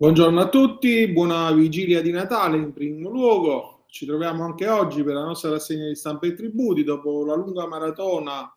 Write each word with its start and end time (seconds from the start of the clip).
Buongiorno 0.00 0.40
a 0.40 0.48
tutti, 0.48 1.08
buona 1.08 1.52
vigilia 1.52 2.00
di 2.00 2.10
Natale 2.10 2.56
in 2.56 2.72
primo 2.72 3.10
luogo. 3.10 3.84
Ci 3.86 4.06
troviamo 4.06 4.44
anche 4.44 4.66
oggi 4.66 5.02
per 5.02 5.12
la 5.12 5.24
nostra 5.24 5.50
rassegna 5.50 5.86
di 5.86 5.94
stampa 5.94 6.26
e 6.26 6.32
tributi 6.32 6.84
dopo 6.84 7.22
la 7.22 7.34
lunga 7.34 7.66
maratona 7.66 8.50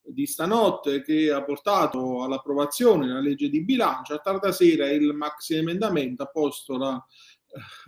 di 0.00 0.24
stanotte 0.24 1.02
che 1.02 1.30
ha 1.30 1.44
portato 1.44 2.22
all'approvazione 2.22 3.06
della 3.06 3.20
legge 3.20 3.50
di 3.50 3.62
bilancio. 3.62 4.14
A 4.14 4.20
tarda 4.20 4.52
sera 4.52 4.88
il 4.88 5.12
maxi 5.12 5.56
emendamento 5.56 6.22
ha 6.22 6.30
posto 6.30 6.78
la, 6.78 7.06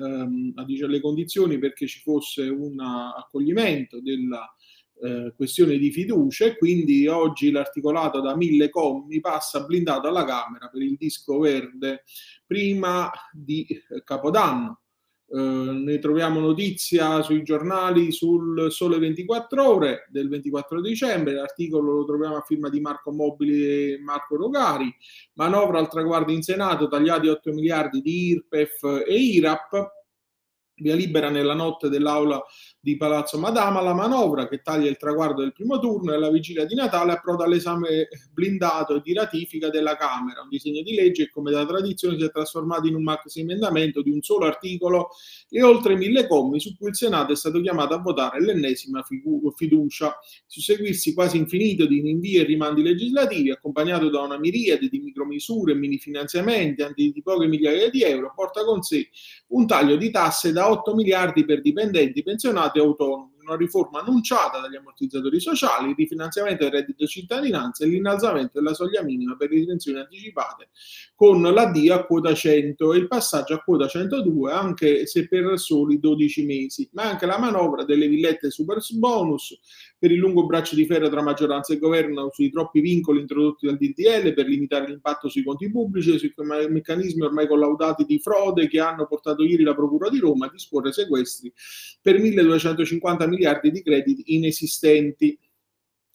ehm, 0.01 0.53
a 0.57 0.65
dire, 0.67 0.87
le 0.87 1.01
condizioni 1.01 1.59
perché 1.59 1.87
ci 1.87 2.01
fosse 2.01 2.43
un 2.43 2.79
accoglimento 2.79 4.03
della 4.03 4.55
eh, 5.01 5.33
questione 5.37 5.79
di 5.79 5.91
fiducia 5.91 6.47
e 6.47 6.57
quindi 6.57 7.07
oggi 7.07 7.51
l'articolato 7.51 8.21
da 8.21 8.37
mille 8.37 8.69
commi 8.69 9.21
passa 9.21 9.65
blindato 9.65 10.09
alla 10.09 10.25
Camera 10.25 10.69
per 10.69 10.83
il 10.83 10.97
disco 10.97 11.39
verde 11.39 12.05
prima 12.47 13.11
di 13.33 13.67
eh, 13.67 14.03
Capodanno. 14.03 14.81
Eh, 15.31 15.37
ne 15.37 15.99
troviamo 15.99 16.41
notizia 16.41 17.21
sui 17.23 17.43
giornali 17.43 18.13
sul 18.13 18.73
Sole 18.73 18.99
24 18.99 19.69
Ore 19.69 20.07
del 20.11 20.29
24 20.29 20.81
dicembre. 20.81 21.35
L'articolo 21.35 21.93
lo 21.93 22.05
troviamo 22.05 22.37
a 22.37 22.43
firma 22.43 22.69
di 22.69 22.81
Marco 22.81 23.13
Mobili 23.13 23.65
e 23.65 23.99
Marco 24.01 24.37
Rogari. 24.37 24.93
Manovra 25.35 25.79
al 25.79 25.91
traguardo 25.91 26.33
in 26.33 26.43
Senato, 26.43 26.89
tagliati 26.89 27.29
8 27.29 27.53
miliardi 27.53 28.01
di 28.01 28.29
IRPEF 28.29 29.05
e 29.07 29.15
IRAP 29.15 29.98
via 30.81 30.95
libera 30.95 31.31
nella 31.31 31.55
notte 31.55 31.89
dell'aula 31.89 32.43
di 32.81 32.97
Palazzo 32.97 33.39
Madama 33.39 33.81
la 33.81 33.95
manovra 33.95 34.49
che 34.49 34.63
taglia 34.63 34.89
il 34.89 34.97
traguardo 34.97 35.43
del 35.43 35.53
primo 35.53 35.79
turno 35.79 36.13
e 36.13 36.15
alla 36.15 36.31
vigilia 36.31 36.65
di 36.65 36.75
Natale 36.75 37.13
approda 37.13 37.45
all'esame 37.45 38.09
blindato 38.33 38.97
e 38.97 39.01
di 39.03 39.13
ratifica 39.13 39.69
della 39.69 39.97
Camera, 39.97 40.43
un 40.43 40.49
disegno 40.49 40.83
di 40.83 40.95
legge 40.95 41.25
che 41.25 41.31
come 41.31 41.51
da 41.51 41.67
tradizione 41.67 42.19
si 42.19 42.25
è 42.25 42.31
trasformato 42.31 42.87
in 42.87 42.95
un 42.95 43.03
maxi 43.03 43.41
emendamento 43.41 44.03
di 44.03 44.11
un 44.11 44.23
solo 44.23 44.47
articolo 44.47 45.11
e 45.49 45.63
oltre 45.63 45.97
mille 45.97 46.27
commi 46.27 46.61
su 46.61 46.77
cui 46.77 46.89
il 46.89 46.97
Senato 46.97 47.33
è 47.33 47.37
stato 47.37 47.61
chiamato 47.61 47.95
a 47.95 47.99
votare 47.99 48.41
l'ennesima 48.41 49.05
fiducia, 49.55 50.19
susseguirsi 50.47 51.15
quasi 51.15 51.37
infinito 51.37 51.87
di 51.87 52.01
rinvii 52.01 52.37
e 52.37 52.45
rimandi 52.45 52.83
legislativi 52.83 53.51
accompagnato 53.51 54.09
da 54.09 54.21
una 54.21 54.39
miriade 54.39 54.89
di 54.89 55.01
micromisure 55.01 55.73
e 55.73 55.77
mini 55.77 55.99
finanziamenti 55.99 56.83
anche 56.83 57.11
di 57.11 57.23
poche 57.23 57.47
migliaia 57.47 57.91
di 57.91 58.03
euro 58.03 58.33
porta 58.35 58.65
con 58.65 58.83
sé 58.83 59.09
un 59.49 59.67
taglio 59.67 59.97
di 59.97 60.11
tasse 60.11 60.53
da 60.53 60.68
8 60.71 60.95
miliardi 60.95 61.45
per 61.45 61.61
dipendenti, 61.61 62.23
pensionati 62.23 62.79
e 62.79 62.83
autonomi 62.83 63.37
una 63.49 63.57
riforma 63.57 64.01
annunciata 64.01 64.61
dagli 64.61 64.77
ammortizzatori 64.77 65.41
sociali, 65.41 65.91
il 65.91 65.97
rifinanziamento 65.97 66.65
del 66.65 66.73
reddito 66.73 67.05
di 67.05 67.07
cittadinanza 67.07 67.85
e 67.85 67.89
l'innalzamento 67.89 68.59
della 68.59 68.75
soglia 68.75 69.03
minima 69.03 69.37
per 69.37 69.51
le 69.51 69.65
pensioni 69.65 69.99
anticipate 69.99 70.69
con 71.15 71.41
l'addio 71.43 71.95
a 71.95 72.05
quota 72.05 72.35
100 72.35 72.93
e 72.93 72.99
il 72.99 73.09
passaggio 73.09 73.55
a 73.55 73.63
quota 73.63 73.89
102 73.89 74.53
anche 74.53 75.07
se 75.07 75.27
per 75.27 75.59
soli 75.59 75.99
12 75.99 76.45
mesi, 76.45 76.89
ma 76.93 77.05
anche 77.05 77.27
la 77.27 77.39
manovra 77.39 77.85
delle 77.85 78.09
villette 78.09 78.51
super 78.51 78.79
bonus 78.93 79.59
per 79.99 80.13
il 80.13 80.19
lungo 80.19 80.47
braccio 80.47 80.77
di 80.77 80.87
ferro 80.87 81.09
tra 81.09 81.23
maggioranza 81.23 81.73
e 81.73 81.79
governo 81.79 82.31
sui 82.33 82.51
troppi 82.51 82.81
vincoli 82.81 83.21
introdotti 83.21 83.67
dal 83.67 83.77
DDL 83.77 84.33
per 84.33 84.47
limitare 84.47 84.87
l'impatto 84.87 85.29
sui 85.29 85.43
conti 85.43 85.69
pubblici 85.71 86.15
e 86.15 86.19
sui 86.19 86.33
meccanismi 86.69 87.23
ormai 87.23 87.49
collaudati 87.49 88.05
di 88.05 88.21
frode 88.21 88.69
che 88.69 88.79
hanno 88.79 89.07
portato 89.07 89.43
ieri 89.43 89.65
la 89.65 89.75
Procura 89.75 90.09
di 90.09 90.21
Roma 90.21 90.47
a 90.47 90.51
disporre 90.51 90.93
sequestri 90.93 91.53
per 92.01 92.21
1250 92.21 93.27
miliardi 93.27 93.71
di 93.71 93.83
crediti 93.83 94.35
inesistenti. 94.35 95.39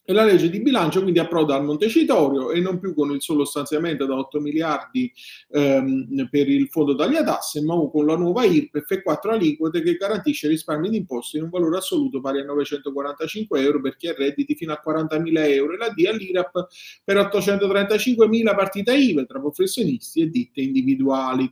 E 0.06 0.12
la 0.12 0.24
legge 0.24 0.50
di 0.50 0.60
bilancio 0.60 1.00
quindi 1.00 1.18
approda 1.18 1.54
al 1.54 1.64
Montecitorio 1.64 2.50
e 2.50 2.60
non 2.60 2.78
più 2.78 2.94
con 2.94 3.10
il 3.12 3.22
solo 3.22 3.46
stanziamento 3.46 4.04
da 4.04 4.14
8 4.16 4.38
miliardi 4.38 5.10
ehm, 5.48 6.28
per 6.30 6.46
il 6.46 6.68
fondo 6.68 6.94
tasse, 6.94 7.62
ma 7.62 7.74
con 7.90 8.04
la 8.04 8.14
nuova 8.14 8.44
IRPEF 8.44 8.90
e 8.90 9.02
4 9.02 9.32
aliquote 9.32 9.80
che 9.80 9.94
garantisce 9.94 10.48
risparmi 10.48 10.90
di 10.90 10.98
imposte 10.98 11.38
in 11.38 11.44
un 11.44 11.48
valore 11.48 11.78
assoluto 11.78 12.20
pari 12.20 12.40
a 12.40 12.44
945 12.44 13.60
euro 13.62 13.80
per 13.80 13.96
chi 13.96 14.08
ha 14.08 14.14
redditi 14.14 14.54
fino 14.54 14.74
a 14.74 14.82
40.000 14.86 15.50
euro 15.50 15.72
e 15.72 15.76
la 15.78 15.88
D 15.88 16.04
all'IRAP 16.06 16.66
per 17.02 17.16
835.000 17.16 18.54
partite 18.54 18.94
IVA 18.94 19.24
tra 19.24 19.40
professionisti 19.40 20.20
e 20.20 20.28
ditte 20.28 20.60
individuali. 20.60 21.50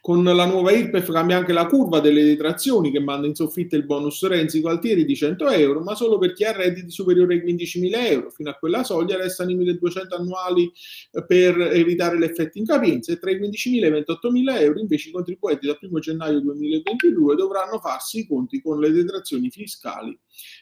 Con 0.00 0.22
la 0.24 0.46
nuova 0.46 0.72
IRPEF 0.72 1.10
cambia 1.10 1.36
anche 1.36 1.52
la 1.52 1.66
curva 1.66 2.00
delle 2.00 2.22
detrazioni 2.22 2.90
che 2.90 3.00
manda 3.00 3.26
in 3.26 3.34
soffitta 3.34 3.76
il 3.76 3.84
bonus 3.84 4.26
Renzi 4.26 4.60
Gualtieri 4.60 5.04
di 5.04 5.16
100 5.16 5.48
euro, 5.48 5.80
ma 5.80 5.94
solo 5.94 6.18
per 6.18 6.32
chi 6.32 6.44
ha 6.44 6.52
redditi 6.52 6.90
superiori 6.90 7.34
ai 7.34 7.54
15.000 7.54 7.90
euro. 8.10 8.30
Fino 8.30 8.50
a 8.50 8.54
quella 8.54 8.84
soglia 8.84 9.16
restano 9.16 9.50
i 9.50 9.56
1.200 9.56 10.14
annuali 10.18 10.70
eh, 11.12 11.24
per 11.24 11.60
evitare 11.60 12.18
l'effetto 12.18 12.58
incapienza 12.58 13.12
e 13.12 13.18
tra 13.18 13.30
i 13.30 13.38
15.000 13.40 13.84
e 13.84 13.88
i 13.88 13.90
28.000 13.90 14.60
euro 14.60 14.78
invece 14.78 15.08
i 15.08 15.12
contribuenti 15.12 15.66
dal 15.66 15.78
1 15.80 15.98
gennaio 15.98 16.40
2022 16.40 17.34
dovranno 17.34 17.78
farsi 17.78 18.20
i 18.20 18.26
conti 18.26 18.60
con 18.60 18.80
le 18.80 18.90
detrazioni 18.90 19.50
fiscali 19.50 20.18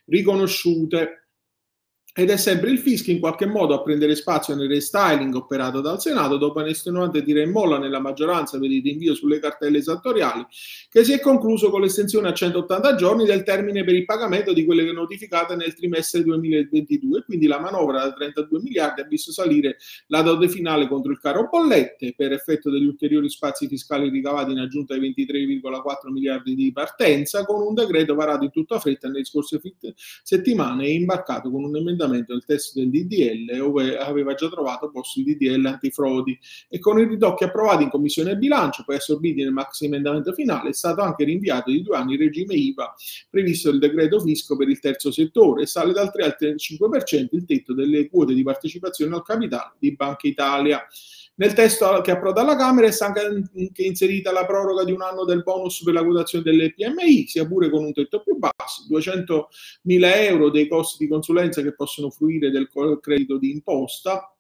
riconosciute 0.07 1.24
ed 2.17 2.31
è 2.31 2.37
sempre 2.37 2.71
il 2.71 2.79
fisco 2.79 3.11
in 3.11 3.19
qualche 3.19 3.45
modo 3.45 3.75
a 3.75 3.83
prendere 3.83 4.15
spazio 4.15 4.55
nel 4.55 4.69
restyling 4.69 5.35
operato 5.35 5.81
dal 5.81 6.01
Senato 6.01 6.37
dopo 6.37 6.61
un'estenuante 6.61 7.25
tira 7.25 7.43
in 7.43 7.51
molla 7.51 7.77
nella 7.77 7.99
maggioranza 7.99 8.57
per 8.57 8.71
il 8.71 8.85
rinvio 8.85 9.17
sulle 9.17 9.41
cartelle 9.41 9.79
esattoriali 9.79 10.47
che 10.89 11.03
si 11.03 11.13
è 11.13 11.19
concluso 11.19 11.71
con 11.71 11.81
l'estensione 11.81 12.29
a 12.29 12.33
180 12.33 12.95
giorni 12.95 13.25
del 13.25 13.43
termine 13.43 13.83
per 13.83 13.97
il 13.97 14.05
pagamento 14.05 14.53
di 14.53 14.65
quelle 14.65 14.93
notificate 14.93 15.57
nel 15.57 15.75
trimestre 15.75 16.23
2022 16.23 17.25
quindi 17.25 17.49
la 17.49 17.59
manovra 17.59 18.05
da 18.05 18.13
32 18.13 18.61
miliardi 18.61 19.01
ha 19.01 19.07
visto 19.07 19.33
salire 19.33 19.79
la 20.07 20.23
dose 20.23 20.49
finale 20.49 20.87
contro 20.87 21.11
il 21.11 21.19
caro 21.19 21.49
bollette 21.51 22.15
per 22.17 22.31
effetto 22.31 22.71
degli 22.71 22.87
ulteriori 22.87 23.29
spazi 23.29 23.67
fiscali 23.67 24.09
ricavati 24.09 24.53
in 24.53 24.61
aggiunta 24.61 24.95
ai 24.95 25.01
23,4 25.01 26.13
miliardi 26.13 26.55
di 26.55 26.71
partenza 26.71 27.45
con 27.45 27.61
un 27.61 27.75
decreto 27.75 28.15
varato 28.15 28.45
in 28.45 28.53
tutta 28.53 28.79
fretta 28.79 29.09
nelle 29.09 29.25
scorse 29.25 29.61
settimane 30.23 30.85
e 30.85 30.93
imbarcato 30.93 31.51
con 31.51 31.65
un 31.65 31.75
emendamento 31.75 32.03
emendamento 32.05 32.33
del 32.33 32.45
testo 32.45 32.81
del 32.81 32.91
DDL 32.91 33.57
dove 33.57 33.99
aveva 33.99 34.35
già 34.35 34.49
trovato 34.49 34.91
posto 34.91 35.21
il 35.21 35.27
DDL 35.27 35.65
antifrodi 35.67 36.39
e 36.69 36.79
con 36.79 36.99
i 36.99 37.05
ritocchi 37.05 37.45
approvati 37.45 37.83
in 37.83 37.91
Commissione 37.91 38.37
Bilancio, 38.37 38.85
poi 38.85 38.97
assorbiti 38.97 39.43
nel 39.43 39.53
maxi 39.53 39.87
emendamento 39.87 40.33
finale, 40.33 40.71
è 40.71 40.73
stato 40.73 41.03
anche 41.03 41.25
rinviato 41.25 41.71
di 41.71 41.83
due 41.83 41.97
anni 41.97 42.15
il 42.15 42.21
regime 42.21 42.55
IVA 42.55 42.95
previsto 43.29 43.71
il 43.71 43.79
decreto 43.79 44.21
fisco 44.21 44.57
per 44.57 44.69
il 44.69 44.79
terzo 44.79 45.11
settore 45.11 45.63
e 45.63 45.67
sale 45.67 45.93
dal 45.93 46.11
3 46.11 46.25
al 46.25 46.37
5% 46.39 47.29
il 47.33 47.45
tetto 47.45 47.75
delle 47.75 48.09
quote 48.09 48.35
di 48.35 48.43
partecipazione 48.43 49.15
al 49.15 49.23
capitale 49.23 49.75
di 49.79 49.95
Banca 49.95 50.27
Italia. 50.27 50.87
Nel 51.37 51.53
testo 51.53 52.01
che 52.01 52.13
approda 52.13 52.43
alla 52.43 52.55
Camera 52.55 52.87
è 52.87 52.93
stata 52.93 53.21
anche 53.21 53.83
inserita 53.83 54.31
la 54.31 54.47
proroga 54.47 54.85
di 54.85 54.93
un 54.93 55.03
anno 55.03 55.25
del 55.25 55.43
bonus 55.43 55.83
per 55.83 55.95
la 55.95 56.05
quotazione 56.05 56.45
delle 56.45 56.73
PMI, 56.73 57.27
sia 57.27 57.45
pure 57.45 57.71
con 57.71 57.85
un 57.85 57.93
tetto 57.93 58.23
più 58.23 58.37
basso, 58.39 58.85
200 58.87 59.49
mila 59.83 60.15
euro 60.15 60.51
dei 60.51 60.69
costi 60.69 61.05
di 61.05 61.11
consulenza 61.11 61.61
che 61.61 61.75
possono 61.75 62.11
fruire 62.11 62.51
del 62.51 62.69
credito 63.01 63.39
di 63.39 63.51
imposta 63.51 64.34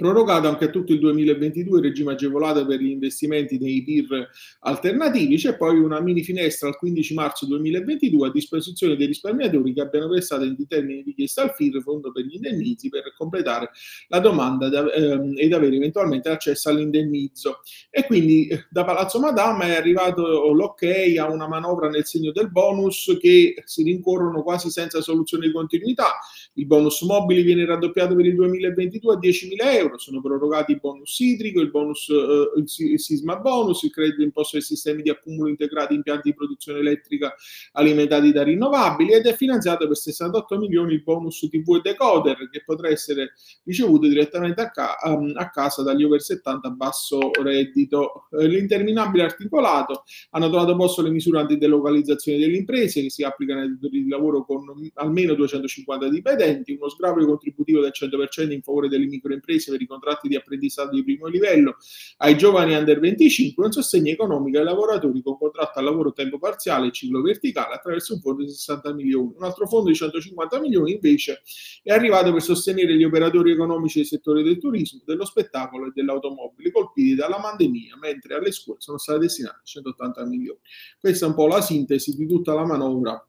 Prorogato 0.00 0.48
anche 0.48 0.70
tutto 0.70 0.94
il 0.94 0.98
2022 0.98 1.78
il 1.78 1.84
regime 1.84 2.12
agevolato 2.12 2.64
per 2.64 2.80
gli 2.80 2.88
investimenti 2.88 3.58
nei 3.58 3.84
PIR 3.84 4.30
alternativi, 4.60 5.36
c'è 5.36 5.58
poi 5.58 5.78
una 5.78 6.00
mini 6.00 6.22
finestra 6.22 6.68
al 6.68 6.78
15 6.78 7.12
marzo 7.12 7.44
2022 7.44 8.28
a 8.28 8.30
disposizione 8.30 8.96
dei 8.96 9.08
risparmiatori 9.08 9.74
che 9.74 9.82
abbiano 9.82 10.08
prestato 10.08 10.44
in 10.44 10.56
termini 10.66 11.02
di 11.02 11.10
richiesta 11.10 11.42
al 11.42 11.52
FIR, 11.52 11.82
fondo 11.82 12.12
per 12.12 12.24
gli 12.24 12.36
indennizi, 12.36 12.88
per 12.88 13.12
completare 13.14 13.72
la 14.08 14.20
domanda 14.20 14.70
da, 14.70 14.90
ehm, 14.90 15.34
ed 15.36 15.52
avere 15.52 15.76
eventualmente 15.76 16.30
accesso 16.30 16.70
all'indennizzo. 16.70 17.58
E 17.90 18.06
quindi 18.06 18.46
eh, 18.46 18.68
da 18.70 18.84
Palazzo 18.84 19.20
Madama 19.20 19.64
è 19.64 19.76
arrivato 19.76 20.50
l'ok 20.54 20.82
a 21.18 21.30
una 21.30 21.46
manovra 21.46 21.90
nel 21.90 22.06
segno 22.06 22.32
del 22.32 22.50
bonus 22.50 23.18
che 23.20 23.62
si 23.66 23.82
rincorrono 23.82 24.42
quasi 24.42 24.70
senza 24.70 25.02
soluzione 25.02 25.48
di 25.48 25.52
continuità. 25.52 26.20
Il 26.54 26.64
bonus 26.64 27.02
mobili 27.02 27.42
viene 27.42 27.66
raddoppiato 27.66 28.14
per 28.14 28.24
il 28.24 28.34
2022 28.34 29.14
a 29.14 29.18
10.000 29.18 29.56
euro 29.76 29.89
euro. 29.90 29.98
Sono 29.98 30.20
prorogati 30.20 30.72
il 30.72 30.78
bonus 30.80 31.18
idrico, 31.18 31.60
il, 31.60 31.70
bonus, 31.70 32.08
eh, 32.08 32.60
il, 32.60 33.00
sisma 33.00 33.36
bonus, 33.36 33.82
il 33.82 33.90
credito 33.90 34.22
imposto 34.22 34.56
ai 34.56 34.62
sistemi 34.62 35.02
di 35.02 35.10
accumulo 35.10 35.48
integrati 35.48 35.94
impianti 35.94 36.30
di 36.30 36.34
produzione 36.34 36.78
elettrica 36.78 37.34
alimentati 37.72 38.32
da 38.32 38.42
rinnovabili 38.42 39.12
ed 39.12 39.26
è 39.26 39.34
finanziato 39.34 39.86
per 39.86 39.96
68 39.96 40.58
milioni 40.58 40.94
il 40.94 41.02
bonus 41.02 41.46
TV 41.48 41.76
e 41.76 41.80
decoder 41.82 42.48
che 42.50 42.62
potrà 42.64 42.88
essere 42.88 43.32
ricevuto 43.64 44.06
direttamente 44.06 44.60
a, 44.60 44.70
ca- 44.70 44.96
um, 45.04 45.32
a 45.34 45.50
casa 45.50 45.82
dagli 45.82 46.04
over 46.04 46.20
70 46.20 46.68
a 46.68 46.70
basso 46.70 47.30
reddito. 47.42 48.28
Eh, 48.30 48.46
l'interminabile 48.46 49.24
articolato 49.24 50.04
hanno 50.30 50.48
trovato 50.48 50.76
posto 50.76 51.02
le 51.02 51.10
misure 51.10 51.40
antidelocalizzazione 51.40 52.38
delle 52.38 52.56
imprese 52.56 53.02
che 53.02 53.10
si 53.10 53.22
applicano 53.22 53.60
ai 53.60 53.70
datori 53.70 54.02
di 54.02 54.08
lavoro 54.08 54.44
con 54.44 54.64
almeno 54.94 55.34
250 55.34 56.08
dipendenti, 56.08 56.72
uno 56.72 56.88
sgravio 56.88 57.26
contributivo 57.26 57.80
del 57.80 57.92
100% 57.94 58.52
in 58.52 58.62
favore 58.62 58.88
delle 58.88 59.06
microimprese 59.06 59.70
per 59.80 59.82
i 59.82 59.86
contratti 59.86 60.28
di 60.28 60.36
apprendistato 60.36 60.94
di 60.94 61.02
primo 61.02 61.26
livello 61.26 61.76
ai 62.18 62.36
giovani 62.36 62.74
under 62.74 63.00
25, 63.00 63.64
un 63.64 63.72
sostegno 63.72 64.10
economico 64.10 64.58
ai 64.58 64.64
lavoratori 64.64 65.22
con 65.22 65.38
contratto 65.38 65.78
a 65.78 65.82
lavoro 65.82 66.10
a 66.10 66.12
tempo 66.12 66.38
parziale 66.38 66.88
e 66.88 66.92
ciclo 66.92 67.22
verticale 67.22 67.74
attraverso 67.74 68.14
un 68.14 68.20
fondo 68.20 68.42
di 68.42 68.50
60 68.50 68.92
milioni. 68.92 69.32
Un 69.36 69.44
altro 69.44 69.66
fondo 69.66 69.88
di 69.88 69.94
150 69.94 70.60
milioni 70.60 70.92
invece 70.92 71.42
è 71.82 71.92
arrivato 71.92 72.32
per 72.32 72.42
sostenere 72.42 72.94
gli 72.96 73.04
operatori 73.04 73.52
economici 73.52 73.98
del 73.98 74.06
settore 74.06 74.42
del 74.42 74.58
turismo, 74.58 75.02
dello 75.04 75.24
spettacolo 75.24 75.86
e 75.86 75.92
dell'automobile 75.94 76.70
colpiti 76.70 77.14
dalla 77.14 77.40
pandemia, 77.40 77.96
mentre 78.00 78.34
alle 78.34 78.52
scuole 78.52 78.80
sono 78.80 78.98
state 78.98 79.20
destinate 79.20 79.60
180 79.64 80.26
milioni. 80.26 80.58
Questa 80.98 81.24
è 81.24 81.28
un 81.28 81.34
po' 81.34 81.46
la 81.46 81.60
sintesi 81.60 82.14
di 82.14 82.26
tutta 82.26 82.54
la 82.54 82.66
manovra 82.66 83.24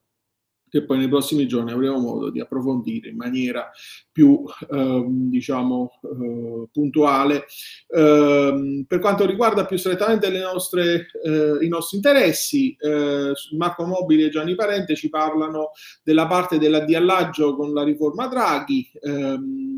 che 0.71 0.85
poi 0.85 0.99
nei 0.99 1.09
prossimi 1.09 1.47
giorni 1.47 1.73
avremo 1.73 1.99
modo 1.99 2.29
di 2.29 2.39
approfondire 2.39 3.09
in 3.09 3.17
maniera 3.17 3.69
più 4.09 4.41
eh, 4.69 5.05
diciamo 5.05 5.99
eh, 6.01 6.69
puntuale. 6.71 7.45
Eh, 7.87 8.85
per 8.87 8.99
quanto 8.99 9.25
riguarda 9.25 9.65
più 9.65 9.75
strettamente 9.75 10.29
nostre, 10.29 11.07
eh, 11.25 11.57
i 11.59 11.67
nostri 11.67 11.97
interessi, 11.97 12.73
eh, 12.79 13.33
Marco 13.57 13.85
Mobili 13.85 14.23
e 14.23 14.29
Gianni 14.29 14.55
Parente 14.55 14.95
ci 14.95 15.09
parlano 15.09 15.71
della 16.03 16.25
parte 16.25 16.57
dell'addiallaggio 16.57 17.53
con 17.57 17.73
la 17.73 17.83
riforma 17.83 18.27
Draghi. 18.27 18.89
Ehm, 19.01 19.70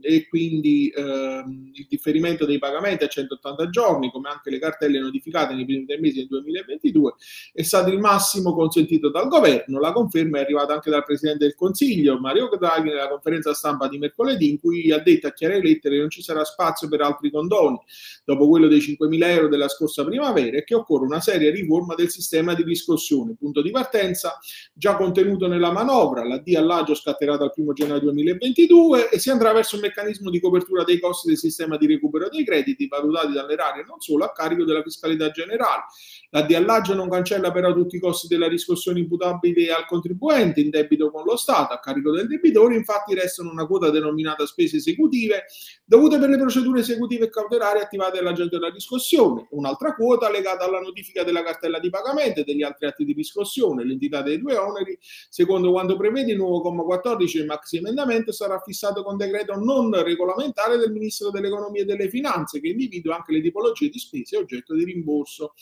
e 0.00 0.26
quindi 0.28 0.92
ehm, 0.94 1.70
il 1.74 1.86
differimento 1.88 2.44
dei 2.44 2.58
pagamenti 2.58 3.04
a 3.04 3.08
180 3.08 3.68
giorni, 3.70 4.10
come 4.10 4.28
anche 4.28 4.50
le 4.50 4.58
cartelle 4.58 4.98
notificate 4.98 5.54
nei 5.54 5.64
primi 5.64 5.86
tre 5.86 5.98
mesi 5.98 6.18
del 6.18 6.26
2022, 6.28 7.14
è 7.52 7.62
stato 7.62 7.90
il 7.90 7.98
massimo 7.98 8.54
consentito 8.54 9.10
dal 9.10 9.28
governo. 9.28 9.80
La 9.80 9.92
conferma 9.92 10.38
è 10.38 10.42
arrivata 10.42 10.74
anche 10.74 10.90
dal 10.90 11.04
Presidente 11.04 11.44
del 11.44 11.54
Consiglio, 11.54 12.18
Mario 12.18 12.48
Draghi, 12.58 12.88
nella 12.88 13.08
conferenza 13.08 13.54
stampa 13.54 13.88
di 13.88 13.98
mercoledì, 13.98 14.50
in 14.50 14.60
cui 14.60 14.90
ha 14.92 14.98
detto 14.98 15.26
a 15.26 15.32
chiare 15.32 15.60
lettere 15.60 15.96
che 15.96 16.00
non 16.00 16.10
ci 16.10 16.22
sarà 16.22 16.44
spazio 16.44 16.88
per 16.88 17.00
altri 17.00 17.30
condoni, 17.30 17.78
dopo 18.24 18.48
quello 18.48 18.68
dei 18.68 18.80
5.000 18.80 19.24
euro 19.24 19.48
della 19.48 19.68
scorsa 19.68 20.04
primavera, 20.04 20.58
e 20.58 20.64
che 20.64 20.74
occorre 20.74 21.04
una 21.04 21.20
seria 21.20 21.50
riforma 21.50 21.94
del 21.94 22.10
sistema 22.10 22.54
di 22.54 22.62
riscossione. 22.62 23.36
Punto 23.38 23.62
di 23.62 23.70
partenza 23.70 24.38
già 24.72 24.96
contenuto 24.96 25.46
nella 25.46 25.72
manovra, 25.72 26.24
la 26.24 26.38
D 26.38 26.54
all'agio 26.56 26.94
scatterà 26.94 27.36
dal 27.36 27.52
1 27.54 27.72
gennaio 27.72 28.00
2022 28.00 29.10
e 29.10 29.18
si 29.18 29.30
andrà 29.30 29.52
verso 29.52 29.76
un 29.76 29.82
meccanismo 29.88 30.30
di 30.30 30.40
copertura 30.40 30.84
dei 30.84 31.00
costi 31.00 31.28
del 31.28 31.36
sistema 31.36 31.76
di 31.76 31.86
recupero 31.86 32.28
dei 32.28 32.44
crediti 32.44 32.86
valutati 32.86 33.32
dall'erario 33.32 33.84
non 33.86 34.00
solo 34.00 34.24
a 34.24 34.32
carico 34.32 34.64
della 34.64 34.82
fiscalità 34.82 35.30
generale. 35.30 35.84
La 36.30 36.42
diallaggio 36.42 36.94
non 36.94 37.08
cancella 37.08 37.50
però 37.50 37.72
tutti 37.72 37.96
i 37.96 38.00
costi 38.00 38.28
della 38.28 38.48
riscossione 38.48 39.00
imputabili 39.00 39.70
al 39.70 39.86
contribuente 39.86 40.60
in 40.60 40.70
debito 40.70 41.10
con 41.10 41.24
lo 41.24 41.36
Stato 41.36 41.72
a 41.72 41.80
carico 41.80 42.10
del 42.10 42.26
debitore, 42.26 42.76
infatti 42.76 43.14
restano 43.14 43.50
una 43.50 43.66
quota 43.66 43.90
denominata 43.90 44.46
spese 44.46 44.76
esecutive 44.76 45.44
dovute 45.84 46.18
per 46.18 46.28
le 46.28 46.38
procedure 46.38 46.80
esecutive 46.80 47.26
e 47.26 47.30
cautelari 47.30 47.80
attivate 47.80 48.18
dall'agente 48.18 48.58
della 48.58 48.70
riscossione, 48.70 49.46
un'altra 49.50 49.94
quota 49.94 50.30
legata 50.30 50.64
alla 50.64 50.80
notifica 50.80 51.24
della 51.24 51.42
cartella 51.42 51.78
di 51.78 51.90
pagamento 51.90 52.40
e 52.40 52.44
degli 52.44 52.62
altri 52.62 52.86
atti 52.86 53.04
di 53.04 53.12
riscossione, 53.12 53.84
l'entità 53.84 54.22
dei 54.22 54.38
due 54.38 54.56
oneri, 54.56 54.98
secondo 55.00 55.70
quanto 55.72 55.96
prevede 55.96 56.32
il 56.32 56.38
nuovo 56.38 56.60
comma 56.60 56.82
14 56.82 57.38
del 57.38 57.46
maxi 57.46 57.78
emendamento 57.78 58.32
sarà 58.32 58.60
fissato 58.60 59.02
con 59.02 59.16
decreto 59.16 59.54
non 59.80 60.02
regolamentare 60.02 60.76
del 60.76 60.92
Ministro 60.92 61.30
dell'Economia 61.30 61.82
e 61.82 61.84
delle 61.84 62.08
Finanze 62.08 62.60
che 62.60 62.68
individua 62.68 63.16
anche 63.16 63.32
le 63.32 63.40
tipologie 63.40 63.88
di 63.88 63.98
spese 63.98 64.36
oggetto 64.36 64.74
di 64.74 64.84
rimborso. 64.84 65.54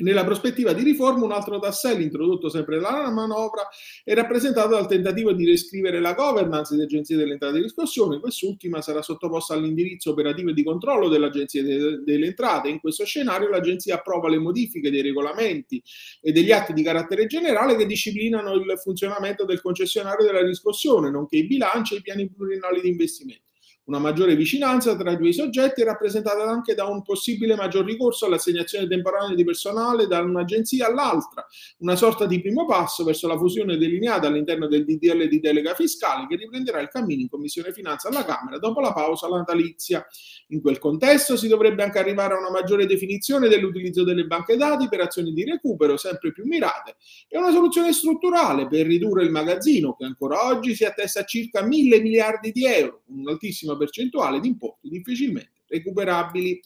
Nella 0.00 0.24
prospettiva 0.24 0.72
di 0.72 0.82
riforma, 0.82 1.24
un 1.24 1.32
altro 1.32 1.58
tassello 1.58 2.02
introdotto 2.02 2.48
sempre 2.48 2.78
dalla 2.78 3.10
manovra 3.10 3.68
è 4.02 4.14
rappresentato 4.14 4.70
dal 4.70 4.86
tentativo 4.88 5.32
di 5.32 5.44
riscrivere 5.44 6.00
la 6.00 6.14
governance 6.14 6.72
delle 6.72 6.86
agenzie 6.86 7.16
delle 7.16 7.32
entrate 7.32 7.56
di 7.56 7.62
riscossione. 7.62 8.18
Quest'ultima 8.18 8.80
sarà 8.80 9.02
sottoposta 9.02 9.54
all'indirizzo 9.54 10.10
operativo 10.10 10.50
e 10.50 10.54
di 10.54 10.64
controllo 10.64 11.08
dell'agenzia 11.08 11.62
delle 11.62 12.26
entrate. 12.26 12.68
In 12.68 12.80
questo 12.80 13.04
scenario 13.04 13.48
l'agenzia 13.50 13.96
approva 13.96 14.28
le 14.28 14.38
modifiche 14.38 14.90
dei 14.90 15.02
regolamenti 15.02 15.82
e 16.20 16.32
degli 16.32 16.50
atti 16.50 16.72
di 16.72 16.82
carattere 16.82 17.26
generale 17.26 17.76
che 17.76 17.84
disciplinano 17.84 18.54
il 18.54 18.78
funzionamento 18.82 19.44
del 19.44 19.60
concessionario 19.60 20.24
della 20.24 20.42
riscossione, 20.42 21.10
nonché 21.10 21.36
i 21.36 21.46
bilanci 21.46 21.94
e 21.94 21.98
i 21.98 22.02
piani 22.02 22.30
pluriennali 22.30 22.80
di 22.80 22.88
investimento. 22.88 23.49
Una 23.90 23.98
maggiore 23.98 24.36
vicinanza 24.36 24.94
tra 24.94 25.10
i 25.10 25.16
due 25.16 25.32
soggetti 25.32 25.80
è 25.80 25.84
rappresentata 25.84 26.44
anche 26.44 26.74
da 26.74 26.84
un 26.84 27.02
possibile 27.02 27.56
maggior 27.56 27.84
ricorso 27.84 28.24
all'assegnazione 28.24 28.86
temporanea 28.86 29.34
di 29.34 29.42
personale 29.42 30.06
da 30.06 30.20
un'agenzia 30.20 30.86
all'altra, 30.86 31.44
una 31.78 31.96
sorta 31.96 32.24
di 32.24 32.40
primo 32.40 32.66
passo 32.66 33.02
verso 33.02 33.26
la 33.26 33.36
fusione 33.36 33.76
delineata 33.76 34.28
all'interno 34.28 34.68
del 34.68 34.84
DDL 34.84 35.26
di 35.26 35.40
delega 35.40 35.74
fiscale 35.74 36.28
che 36.28 36.36
riprenderà 36.36 36.78
il 36.78 36.86
cammino 36.86 37.22
in 37.22 37.28
Commissione 37.28 37.72
Finanza 37.72 38.06
alla 38.06 38.24
Camera 38.24 38.58
dopo 38.58 38.78
la 38.78 38.92
pausa 38.92 39.26
natalizia. 39.26 40.06
In 40.50 40.60
quel 40.60 40.78
contesto 40.78 41.36
si 41.36 41.48
dovrebbe 41.48 41.82
anche 41.82 41.98
arrivare 41.98 42.34
a 42.34 42.38
una 42.38 42.50
maggiore 42.52 42.86
definizione 42.86 43.48
dell'utilizzo 43.48 44.04
delle 44.04 44.24
banche 44.24 44.56
dati 44.56 44.86
per 44.88 45.00
azioni 45.00 45.32
di 45.32 45.44
recupero 45.44 45.96
sempre 45.96 46.30
più 46.30 46.44
mirate 46.46 46.94
e 47.26 47.38
una 47.38 47.50
soluzione 47.50 47.92
strutturale 47.92 48.68
per 48.68 48.86
ridurre 48.86 49.24
il 49.24 49.32
magazzino 49.32 49.96
che 49.96 50.04
ancora 50.04 50.46
oggi 50.46 50.76
si 50.76 50.84
attesta 50.84 51.22
a 51.22 51.24
circa 51.24 51.64
mille 51.64 52.00
miliardi 52.00 52.52
di 52.52 52.64
euro, 52.66 53.02
un'altissima 53.08 53.78
percentuale 53.80 54.40
di 54.40 54.48
importi 54.48 54.88
difficilmente 54.88 55.64
recuperabili. 55.68 56.60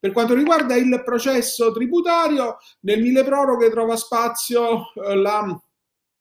Per 0.00 0.12
quanto 0.12 0.34
riguarda 0.34 0.74
il 0.74 1.02
processo 1.04 1.72
tributario, 1.72 2.58
nel 2.80 3.00
mille 3.00 3.24
proroghe 3.24 3.70
trova 3.70 3.96
spazio 3.96 4.92
eh, 4.94 5.14
la 5.16 5.60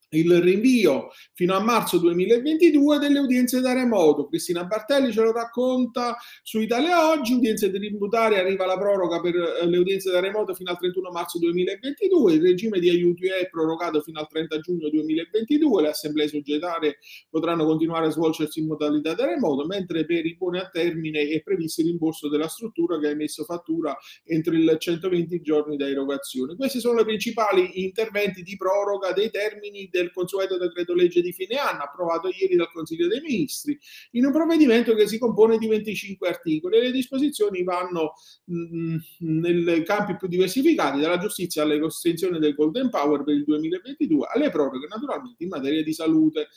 il 0.09 0.41
rinvio 0.41 1.09
fino 1.33 1.53
a 1.55 1.59
marzo 1.59 1.97
2022 1.97 2.99
delle 2.99 3.19
udienze 3.19 3.59
da 3.59 3.73
remoto. 3.73 4.27
Cristina 4.27 4.63
Bartelli 4.63 5.11
ce 5.11 5.21
lo 5.21 5.31
racconta 5.33 6.15
su 6.43 6.59
Italia 6.59 7.09
Oggi, 7.09 7.33
udienze 7.33 7.71
tributarie, 7.71 8.39
arriva 8.39 8.65
la 8.65 8.77
proroga 8.77 9.19
per 9.19 9.35
eh, 9.35 9.65
le 9.65 9.77
udienze 9.77 10.11
da 10.11 10.19
remoto 10.19 10.53
fino 10.53 10.71
al 10.71 10.77
31 10.77 11.11
marzo 11.11 11.39
2022, 11.39 12.33
il 12.33 12.41
regime 12.41 12.79
di 12.79 12.89
aiuti 12.89 13.27
è 13.27 13.49
prorogato 13.49 14.01
fino 14.01 14.19
al 14.19 14.27
30 14.27 14.59
giugno 14.59 14.89
2022, 14.89 15.81
le 15.81 15.89
assemblee 15.89 16.27
societarie 16.27 16.97
potranno 17.29 17.65
continuare 17.65 18.07
a 18.07 18.09
svolgersi 18.09 18.59
in 18.59 18.67
modalità 18.67 19.13
da 19.13 19.25
remoto, 19.25 19.65
mentre 19.65 20.05
per 20.05 20.25
i 20.25 20.35
buoni 20.37 20.59
a 20.59 20.69
termine 20.69 21.27
è 21.27 21.41
previsto 21.41 21.81
il 21.81 21.87
rimborso 21.87 22.29
della 22.29 22.47
struttura 22.47 22.99
che 22.99 23.07
ha 23.07 23.11
emesso 23.11 23.43
fattura 23.43 23.95
entro 24.23 24.53
il 24.53 24.75
120 24.77 25.41
giorni 25.41 25.75
da 25.75 25.87
erogazione. 25.87 26.55
Questi 26.55 26.79
sono 26.79 27.01
i 27.01 27.05
principali 27.05 27.83
interventi 27.83 28.41
di 28.41 28.55
proroga 28.55 29.11
dei 29.11 29.29
termini 29.29 29.89
del 29.97 30.11
consueto 30.11 30.57
decreto 30.57 30.93
legge 30.93 31.21
di 31.21 31.31
fine 31.33 31.57
anno 31.57 31.83
approvato 31.83 32.29
ieri 32.29 32.55
dal 32.55 32.71
Consiglio 32.71 33.07
dei 33.07 33.21
Ministri 33.21 33.77
in 34.11 34.25
un 34.25 34.31
provvedimento 34.31 34.93
che 34.93 35.07
si 35.07 35.17
compone 35.17 35.57
di 35.57 35.67
25 35.67 36.27
articoli 36.27 36.77
e 36.77 36.81
le 36.81 36.91
disposizioni 36.91 37.63
vanno 37.63 38.13
mh, 38.45 38.95
mm, 39.23 39.63
nei 39.63 39.83
campi 39.83 40.15
più 40.17 40.27
diversificati 40.27 40.99
dalla 40.99 41.17
giustizia 41.17 41.63
all'estensione 41.63 42.39
del 42.39 42.55
Golden 42.55 42.89
Power 42.89 43.23
per 43.23 43.35
il 43.35 43.43
2022 43.43 44.27
alle 44.33 44.49
proroghe 44.49 44.87
naturalmente 44.87 45.43
in 45.43 45.49
materia 45.49 45.83
di 45.83 45.93
salute. 45.93 46.47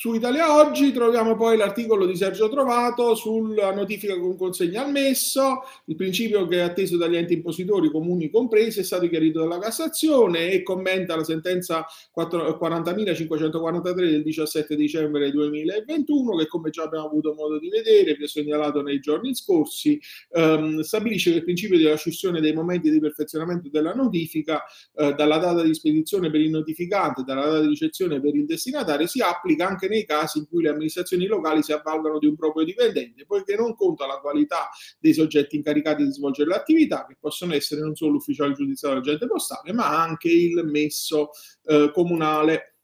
Su 0.00 0.14
Italia 0.14 0.54
Oggi 0.54 0.92
troviamo 0.92 1.34
poi 1.34 1.56
l'articolo 1.56 2.06
di 2.06 2.14
Sergio 2.14 2.48
Trovato 2.48 3.16
sulla 3.16 3.74
notifica 3.74 4.16
con 4.16 4.36
consegna 4.36 4.84
al 4.84 4.92
messo, 4.92 5.64
il 5.86 5.96
principio 5.96 6.46
che 6.46 6.58
è 6.58 6.60
atteso 6.60 6.96
dagli 6.96 7.16
enti 7.16 7.32
impositori 7.32 7.90
comuni 7.90 8.30
compresi 8.30 8.78
è 8.78 8.84
stato 8.84 9.08
chiarito 9.08 9.40
dalla 9.40 9.58
Cassazione 9.58 10.52
e 10.52 10.62
commenta 10.62 11.16
la 11.16 11.24
sentenza 11.24 11.84
40.543 12.16 13.94
del 13.96 14.22
17 14.22 14.76
dicembre 14.76 15.32
2021 15.32 16.36
che 16.36 16.46
come 16.46 16.70
già 16.70 16.84
abbiamo 16.84 17.06
avuto 17.06 17.34
modo 17.34 17.58
di 17.58 17.68
vedere, 17.68 18.14
vi 18.14 18.22
ho 18.22 18.28
segnalato 18.28 18.82
nei 18.82 19.00
giorni 19.00 19.34
scorsi, 19.34 20.00
ehm, 20.30 20.78
stabilisce 20.78 21.32
che 21.32 21.38
il 21.38 21.42
principio 21.44 21.76
della 21.76 21.96
scissione 21.96 22.40
dei 22.40 22.52
momenti 22.52 22.88
di 22.88 23.00
perfezionamento 23.00 23.68
della 23.68 23.94
notifica 23.94 24.62
eh, 24.94 25.12
dalla 25.14 25.38
data 25.38 25.64
di 25.64 25.74
spedizione 25.74 26.30
per 26.30 26.40
il 26.40 26.50
notificante, 26.50 27.24
dalla 27.24 27.46
data 27.46 27.60
di 27.62 27.66
ricezione 27.66 28.20
per 28.20 28.36
il 28.36 28.46
destinatario 28.46 29.08
si 29.08 29.20
applica 29.20 29.66
anche 29.66 29.86
nei 29.88 30.04
casi 30.04 30.38
in 30.38 30.46
cui 30.48 30.62
le 30.62 30.70
amministrazioni 30.70 31.26
locali 31.26 31.62
si 31.62 31.72
avvalgono 31.72 32.18
di 32.18 32.26
un 32.26 32.36
proprio 32.36 32.64
dipendente, 32.64 33.24
poiché 33.26 33.56
non 33.56 33.74
conta 33.74 34.06
la 34.06 34.18
qualità 34.18 34.68
dei 34.98 35.12
soggetti 35.12 35.56
incaricati 35.56 36.04
di 36.04 36.12
svolgere 36.12 36.50
l'attività, 36.50 37.06
che 37.06 37.16
possono 37.18 37.54
essere 37.54 37.80
non 37.80 37.94
solo 37.94 38.12
l'ufficiale 38.12 38.52
giudiziario 38.52 38.98
agente 38.98 39.26
postale, 39.26 39.72
ma 39.72 40.00
anche 40.00 40.28
il 40.28 40.64
messo 40.64 41.30
eh, 41.64 41.90
comunale 41.92 42.77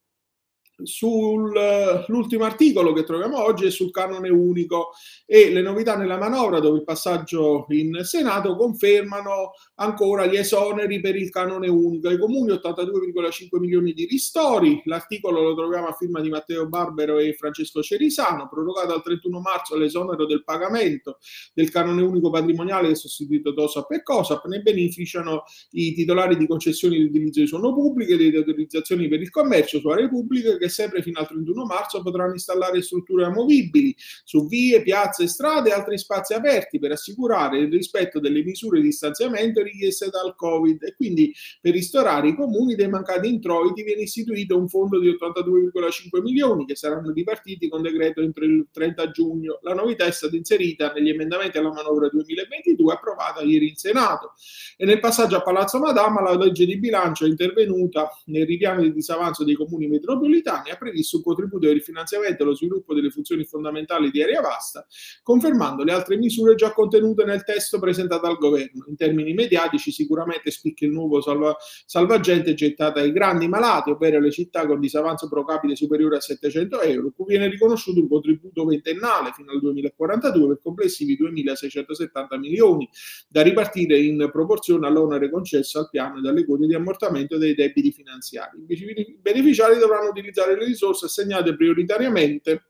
sull'ultimo 0.85 2.45
articolo 2.45 2.93
che 2.93 3.05
troviamo 3.05 3.43
oggi 3.43 3.67
è 3.67 3.71
sul 3.71 3.91
canone 3.91 4.29
unico 4.29 4.93
e 5.27 5.51
le 5.51 5.63
novità 5.63 5.97
nella 5.97 6.19
manovra 6.19 6.61
dove 6.61 6.79
il 6.79 6.85
passaggio 6.85 7.67
in 7.71 8.01
Senato 8.03 8.57
confermano 8.57 9.53
ancora 9.77 10.27
gli 10.27 10.37
esoneri 10.37 11.01
per 11.01 11.17
il 11.17 11.31
canone 11.31 11.69
unico. 11.69 12.09
Ai 12.09 12.19
comuni 12.19 12.51
82,5 12.53 13.59
milioni 13.59 13.93
di 13.93 14.05
ristori. 14.07 14.81
L'articolo 14.85 15.43
lo 15.43 15.55
troviamo 15.55 15.87
a 15.87 15.93
firma 15.93 16.21
di 16.21 16.29
Matteo 16.29 16.69
Barbero 16.69 17.19
e 17.19 17.35
Francesco 17.35 17.83
Cerisano 17.83 18.49
prorogato 18.49 18.95
al 18.95 19.03
31 19.03 19.41
marzo 19.41 19.77
l'esonero 19.77 20.27
del 20.27 20.45
pagamento 20.45 21.19
del 21.53 21.71
canone 21.71 22.03
unico 22.03 22.31
patrimoniale 22.31 22.89
che 22.89 22.93
è 22.93 22.97
sostituito 22.97 23.55
TOSAP 23.55 23.91
e 23.93 24.03
COSAP. 24.03 24.47
Ne 24.47 24.61
beneficiano 24.61 25.45
i 25.73 25.95
titolari 25.95 26.37
di 26.37 26.47
concessioni 26.47 26.99
di 26.99 27.05
utilizzo 27.05 27.41
di 27.41 27.47
suono 27.47 27.73
pubbliche 27.73 28.15
e 28.15 28.31
di 28.31 28.37
autorizzazioni 28.37 29.09
per 29.09 29.21
il 29.21 29.31
commercio 29.31 29.81
su 29.81 29.89
aree 29.89 30.09
pubbliche 30.09 30.59
che 30.59 30.69
sempre 30.75 31.03
fino 31.03 31.21
al 31.21 31.29
31 31.29 31.65
marzo 31.65 32.03
potranno 32.03 32.33
installare 32.33 32.83
strutture 32.83 33.25
amovibili 33.25 33.95
su 34.25 34.47
vie, 34.47 34.83
piazze, 34.83 35.29
strade 35.29 35.71
e 35.71 35.73
altri 35.73 35.97
spazi 35.97 36.35
aperti 36.35 36.79
per 36.79 36.93
assicurare 36.93 37.59
il 37.59 37.71
rispetto 37.71 38.19
delle 38.19 38.43
misure 38.43 38.81
di 38.81 38.89
distanziamento 38.89 39.63
richieste 39.63 40.11
dal 40.11 40.35
Covid 40.35 40.83
e 40.83 40.95
quindi 40.95 41.33
per 41.61 41.73
ristorare 41.73 42.29
i 42.29 42.35
comuni 42.35 42.75
dei 42.75 42.89
mancati 42.89 43.29
introiti 43.29 43.83
viene 43.83 44.03
istituito 44.03 44.59
un 44.59 44.69
fondo 44.69 44.99
di 44.99 45.09
82,5 45.09 46.21
milioni 46.21 46.67
che 46.67 46.77
saranno 46.77 47.13
dipartiti 47.13 47.69
con 47.69 47.83
decreto 47.83 48.21
entro 48.21 48.45
il 48.45 48.67
30 48.71 49.11
giugno. 49.11 49.59
La 49.63 49.75
novità 49.75 50.05
è 50.05 50.11
stata 50.11 50.37
inserita 50.37 50.93
negli 50.93 51.11
emendamenti 51.11 51.59
alla 51.59 51.73
manovra 51.73 52.09
2022 52.09 52.93
approvata 52.93 53.43
ieri 53.43 53.69
in 53.69 53.77
Senato 53.77 54.33
e 54.77 54.85
nel 54.85 55.01
passaggio 55.01 55.37
a 55.37 55.43
Palazzo 55.43 55.79
Madama 55.79 56.21
la 56.21 56.37
legge 56.37 56.67
di 56.67 56.79
bilancio 56.79 57.25
è 57.25 57.29
intervenuta 57.29 58.11
nel 58.27 58.47
ripiano 58.47 58.83
di 58.83 58.93
disavanzo 58.93 59.45
dei 59.45 59.55
comuni 59.55 59.87
metropolitani 59.87 60.54
ha 60.71 60.77
previsto 60.77 61.17
un 61.17 61.23
contributo 61.23 61.67
di 61.67 61.73
rifinanziamento 61.73 62.43
allo 62.43 62.55
sviluppo 62.55 62.95
delle 62.95 63.11
funzioni 63.11 63.45
fondamentali 63.45 64.11
di 64.11 64.23
area 64.23 64.41
vasta, 64.41 64.87
confermando 65.23 65.83
le 65.83 65.93
altre 65.93 66.17
misure 66.17 66.55
già 66.55 66.73
contenute 66.73 67.25
nel 67.25 67.45
testo 67.45 67.79
presentato 67.79 68.27
dal 68.27 68.39
governo. 68.39 68.85
In 68.89 68.97
termini 68.97 69.33
mediatici 69.35 69.91
sicuramente 69.91 70.51
spicca 70.51 70.85
il 70.85 70.93
nuovo 70.93 71.21
salva, 71.21 71.57
salvagente 71.87 72.55
gettato 72.55 72.99
ai 72.99 73.13
grandi 73.13 73.49
malati, 73.49 73.91
ovvero 73.91 74.21
le 74.21 74.31
città 74.31 74.67
con 74.67 74.81
disavanzo 74.81 75.29
pro 75.29 75.45
capite 75.45 75.77
superiore 75.77 76.17
a 76.17 76.21
700 76.21 76.81
euro, 76.83 77.13
cui 77.15 77.27
viene 77.27 77.49
riconosciuto 77.49 78.01
un 78.01 78.09
contributo 78.09 78.65
ventennale 78.65 79.33
fino 79.35 79.53
al 79.53 79.61
2042 79.61 80.47
per 80.49 80.61
complessivi 80.63 81.17
2.670 81.21 82.39
milioni, 82.39 82.89
da 83.29 83.43
ripartire 83.43 83.99
in 83.99 84.29
proporzione 84.31 84.87
all'onere 84.87 85.31
concesso 85.31 85.79
al 85.79 85.89
piano 85.91 86.19
e 86.19 86.21
dalle 86.21 86.45
quote 86.45 86.67
di 86.67 86.75
ammortamento 86.75 87.39
dei 87.39 87.55
debiti 87.55 87.93
finanziari. 87.93 88.65
I 88.67 89.19
beneficiari 89.21 89.79
dovranno 89.79 90.11
utilizzare 90.11 90.44
le 90.47 90.55
risorse 90.55 91.07
assegnate 91.07 91.55
prioritariamente 91.55 92.63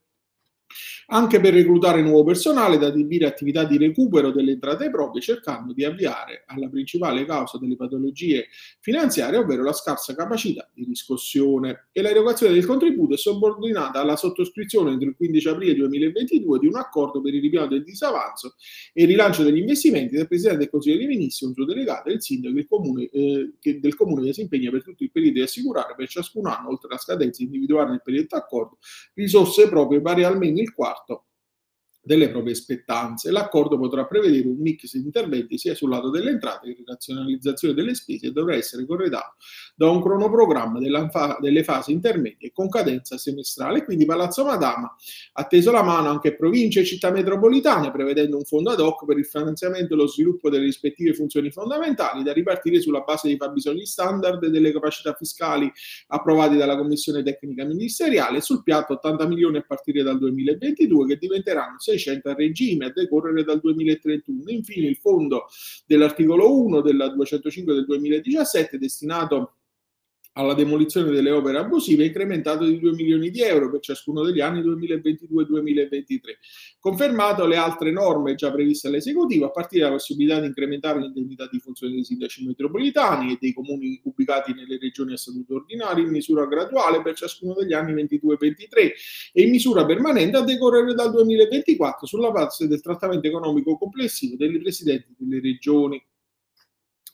anche 1.07 1.41
per 1.41 1.55
reclutare 1.55 2.03
nuovo 2.03 2.25
personale 2.25 2.79
da 2.79 2.87
adibire 2.87 3.27
attività 3.27 3.65
di 3.65 3.77
recupero 3.79 4.31
delle 4.31 4.53
entrate 4.53 4.91
proprie, 4.91 5.21
cercando 5.21 5.73
di 5.73 5.85
avviare 5.85 6.45
alla 6.47 6.69
principale 6.69 7.25
causa 7.25 7.59
delle 7.59 7.77
patologie 7.77 8.47
finanziarie, 8.81 9.39
ovvero 9.39 9.63
la 9.63 9.73
scarsa 9.73 10.15
capacità 10.15 10.69
di 10.73 10.85
riscossione. 10.85 11.89
E 11.93 12.03
l'erogazione 12.03 12.55
del 12.55 12.67
contributo 12.67 13.15
è 13.15 13.19
subordinata 13.19 14.01
alla 14.01 14.17
sottoscrizione 14.17 14.93
entro 14.93 15.09
il 15.09 15.17
15 15.17 15.49
aprile 15.49 15.75
2022 15.75 16.59
di 16.59 16.67
un 16.67 16.77
accordo 16.77 17.21
per 17.21 17.35
il 17.35 17.41
ripiano 17.41 17.67
del 17.67 17.85
disavanzo 17.85 18.55
e 18.93 19.03
il 19.03 19.09
rilancio 19.09 19.43
degli 19.43 19.59
investimenti 19.59 20.15
del 20.15 20.27
Presidente 20.27 20.61
del 20.61 20.71
Consiglio 20.71 20.99
dei 20.99 21.07
Ministri, 21.07 21.47
un 21.47 21.55
suo 21.55 21.65
delegato 21.65 22.09
e 22.09 22.15
il 22.15 22.23
sindaco 22.23 22.55
del 22.55 22.67
comune, 22.67 23.09
eh, 23.11 23.53
che, 23.61 23.81
del 23.81 23.95
comune 23.95 24.25
che 24.27 24.33
si 24.33 24.43
impegna 24.43 24.71
per 24.71 24.83
tutto 24.83 25.03
il 25.03 25.11
periodo 25.11 25.35
di 25.35 25.43
assicurare 25.43 25.95
per 25.97 26.09
ciascun 26.09 26.47
anno, 26.47 26.71
oltre 26.71 26.89
alla 26.89 26.99
scadenza 26.99 27.43
individuale 27.43 27.91
nel 27.91 28.03
periodo 28.03 28.29
d'accordo, 28.31 28.79
risorse 29.15 29.69
proprie 29.69 30.01
pari 30.01 30.25
almeno 30.25 30.61
il 30.61 30.73
quarto 30.73 30.94
quarto 30.95 31.25
delle 32.05 32.31
proprie 32.31 32.55
spettanze. 32.55 33.31
L'accordo 33.31 33.79
potrà 33.79 34.05
prevedere 34.05 34.47
un 34.47 34.59
mix 34.59 34.93
di 34.93 35.05
interventi 35.05 35.59
sia 35.59 35.75
sul 35.75 35.91
lato 35.91 36.11
delle 36.11 36.31
entrate 36.31 36.69
che 36.69 36.75
di 36.77 36.85
razionalizzazione 36.87 37.75
delle 37.75 37.95
spese 37.95 38.27
e 38.27 38.31
dovrà 38.33 38.55
essere 38.55 38.85
corredato 38.87 39.37
da 39.75 39.89
un 39.89 40.03
cronoprogramma 40.03 40.79
delle 41.41 41.65
fasi 41.65 41.93
intermedie 41.93 42.53
con 42.53 42.69
cadenza 42.69 43.17
semestrale. 43.17 43.85
Quindi 43.85 44.05
Palazzo 44.05 44.45
Madama 44.45 44.95
ha 45.33 45.45
teso 45.45 45.71
la 45.73 45.83
mano 45.83 46.09
anche 46.09 46.37
province 46.37 46.81
e 46.81 46.85
città 46.85 47.11
metropolitane, 47.11 47.91
prevedendo 47.91 48.37
un 48.37 48.45
fondo 48.45 48.71
ad 48.71 48.81
hoc 48.81 49.05
per 49.07 49.19
il 49.19 49.27
finanziamento 49.27 49.95
e 49.95 49.97
lo 49.97 50.07
sviluppo 50.07 50.51
delle 50.51 50.65
rispettive 50.65 51.15
funzioni 51.15 51.51
fondamentali 51.51 52.23
da 52.23 52.33
ripartire 52.33 52.81
sulla 52.81 53.01
base 53.01 53.29
dei 53.29 53.37
fabbisogni 53.37 53.87
standard 53.87 54.43
e 54.45 54.51
delle 54.51 54.73
capacità 54.73 55.15
fiscali 55.15 55.71
approvati 56.09 56.57
dalla 56.57 56.77
Commissione 56.77 57.23
Tecnica 57.23 57.65
Ministeriale. 57.65 58.41
Sul 58.41 58.63
piatto 58.63 58.93
80 58.95 59.27
milioni 59.27 59.57
a 59.57 59.65
partire 59.67 60.03
dal 60.03 60.19
2022 60.19 61.07
che 61.07 61.17
diventeranno 61.17 61.79
6 61.79 61.94
600 61.99 62.29
a 62.31 62.35
regime 62.35 62.87
a 62.87 62.93
decorrere 62.93 63.45
dal 63.45 63.61
2031. 63.61 64.51
Infine 64.51 64.89
il 64.89 64.97
fondo 64.97 65.47
dell'articolo 65.87 66.61
1 66.61 66.81
della 66.81 67.09
205 67.09 67.75
del 67.75 67.85
2017 67.85 68.79
destinato 68.79 69.57
alla 70.35 70.55
demolizione 70.55 71.11
delle 71.11 71.31
opere 71.31 71.59
abusive 71.59 72.05
incrementato 72.05 72.65
di 72.65 72.79
2 72.79 72.93
milioni 72.93 73.31
di 73.31 73.41
euro 73.41 73.71
per 73.71 73.81
ciascuno 73.81 74.23
degli 74.23 74.41
anni 74.41 74.61
2022-2023. 74.61 76.19
Confermato 76.79 77.47
le 77.47 77.57
altre 77.57 77.91
norme 77.91 78.35
già 78.35 78.51
previste 78.51 78.89
all'esecutivo, 78.89 79.47
a 79.47 79.51
partire 79.51 79.83
dalla 79.83 79.95
possibilità 79.95 80.41
di 80.41 80.47
incrementare 80.47 81.01
l'indennità 81.01 81.49
di 81.51 81.59
funzione 81.59 81.95
dei 81.95 82.05
sindaci 82.05 82.45
metropolitani 82.45 83.33
e 83.33 83.39
dei 83.41 83.53
comuni 83.53 84.01
ubicati 84.05 84.53
nelle 84.55 84.79
regioni 84.79 85.13
a 85.13 85.17
statuto 85.17 85.55
ordinario 85.55 86.05
in 86.05 86.11
misura 86.11 86.47
graduale 86.47 87.01
per 87.03 87.15
ciascuno 87.15 87.55
degli 87.55 87.73
anni 87.73 87.93
22-23 87.95 88.93
e 89.33 89.43
in 89.43 89.51
misura 89.51 89.87
permanente 89.87 90.37
a 90.37 90.43
decorrere 90.43 90.95
dal 90.95 91.11
2024 91.13 92.07
sulla 92.07 92.31
base 92.31 92.67
del 92.67 92.81
trattamento 92.81 93.27
economico 93.27 93.79
complessivo 93.79 94.37
dei 94.37 94.59
presidenti 94.59 95.15
delle 95.17 95.41
regioni. 95.41 96.03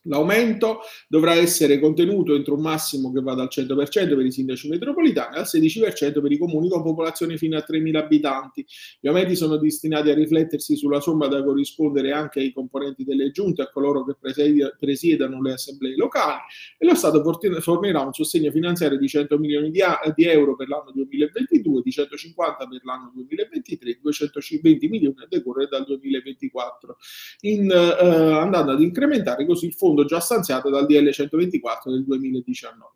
L'aumento 0.04 0.80
dovrà 1.08 1.34
essere 1.34 1.78
contenuto 1.78 2.34
entro 2.34 2.54
un 2.54 2.62
massimo 2.62 3.12
che 3.12 3.20
va 3.20 3.34
dal 3.34 3.48
100% 3.50 4.16
per 4.16 4.24
i 4.24 4.32
sindaci 4.32 4.68
metropolitani 4.68 5.36
al 5.36 5.44
16% 5.44 6.22
per 6.22 6.32
i 6.32 6.38
comuni 6.38 6.70
con 6.70 6.82
popolazione 6.82 7.36
fino 7.36 7.58
a 7.58 7.64
3.000 7.66 7.96
abitanti. 7.96 8.64
Gli 8.98 9.08
aumenti 9.08 9.36
sono 9.36 9.58
destinati 9.58 10.08
a 10.08 10.14
riflettersi 10.14 10.74
sulla 10.74 11.00
somma 11.00 11.26
da 11.26 11.44
corrispondere 11.44 12.12
anche 12.12 12.40
ai 12.40 12.52
componenti 12.52 13.04
delle 13.04 13.30
giunte, 13.30 13.60
a 13.60 13.70
coloro 13.70 14.04
che 14.04 14.16
presiedano 14.78 15.42
le 15.42 15.52
assemblee 15.52 15.94
locali 15.96 16.40
e 16.78 16.86
lo 16.86 16.94
Stato 16.94 17.22
fornirà 17.60 18.00
un 18.00 18.12
sostegno 18.14 18.50
finanziario 18.50 18.98
di 18.98 19.06
100 19.06 19.38
milioni 19.38 19.70
di, 19.70 19.80
euro 20.24 20.56
per 20.56 20.68
l'anno 20.68 20.92
2022, 20.92 21.82
di 21.82 21.90
150 21.90 22.66
per 22.66 22.80
l'anno 22.84 23.12
2023, 23.14 23.98
220 24.00 24.88
milioni 24.88 25.16
a 25.18 25.26
decorrere 25.28 25.68
dal 25.68 25.84
2024, 25.84 26.96
in, 27.40 27.70
eh, 27.70 28.32
andando 28.32 28.72
ad 28.72 28.80
incrementare 28.80 29.44
così 29.44 29.66
il 29.66 29.74
fondo 29.74 29.89
fondo 29.90 30.04
già 30.04 30.20
stanziato 30.20 30.70
dal 30.70 30.86
DL 30.86 31.10
124 31.10 31.90
del 31.90 32.04
2019. 32.04 32.92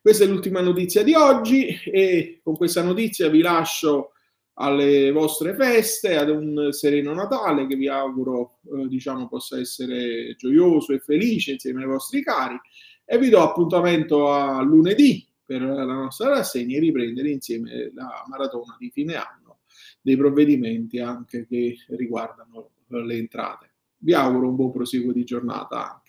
Questa 0.00 0.24
è 0.24 0.26
l'ultima 0.26 0.60
notizia 0.60 1.02
di 1.02 1.14
oggi 1.14 1.66
e 1.66 2.40
con 2.42 2.54
questa 2.56 2.82
notizia 2.82 3.28
vi 3.28 3.40
lascio 3.40 4.12
alle 4.60 5.10
vostre 5.12 5.54
feste, 5.54 6.16
ad 6.16 6.30
un 6.30 6.72
sereno 6.72 7.14
Natale 7.14 7.66
che 7.66 7.76
vi 7.76 7.88
auguro 7.88 8.58
eh, 8.64 8.88
diciamo 8.88 9.28
possa 9.28 9.58
essere 9.58 10.34
gioioso 10.36 10.92
e 10.92 10.98
felice 10.98 11.52
insieme 11.52 11.82
ai 11.82 11.88
vostri 11.88 12.22
cari 12.22 12.58
e 13.04 13.18
vi 13.18 13.28
do 13.28 13.40
appuntamento 13.40 14.30
a 14.30 14.60
lunedì 14.62 15.26
per 15.44 15.62
la 15.62 15.84
nostra 15.84 16.28
rassegna 16.28 16.76
e 16.76 16.80
riprendere 16.80 17.30
insieme 17.30 17.90
la 17.94 18.24
maratona 18.28 18.76
di 18.78 18.90
fine 18.90 19.14
anno 19.14 19.60
dei 20.00 20.16
provvedimenti 20.16 20.98
anche 20.98 21.46
che 21.46 21.76
riguardano 21.88 22.70
le 22.88 23.14
entrate. 23.14 23.70
Vi 23.98 24.14
auguro 24.14 24.48
un 24.48 24.56
buon 24.56 24.72
proseguo 24.72 25.12
di 25.12 25.24
giornata 25.24 26.00